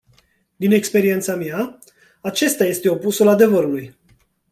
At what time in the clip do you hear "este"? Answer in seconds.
2.65-2.89